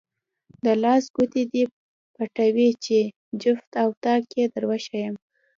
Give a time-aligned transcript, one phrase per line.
[0.63, 1.63] د لاس ګوتې دې
[2.15, 2.97] پټوې چې
[3.41, 5.15] جفت او طاق یې دروښایم.